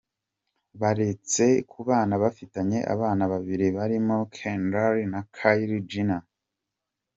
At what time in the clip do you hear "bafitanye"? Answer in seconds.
2.23-2.79